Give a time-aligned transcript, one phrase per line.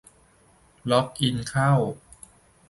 [0.91, 1.71] ล็อกอินเข้า